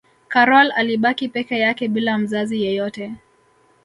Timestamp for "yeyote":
2.63-3.11